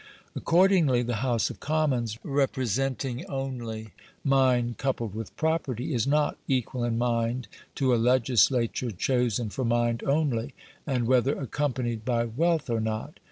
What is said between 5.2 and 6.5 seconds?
property, is not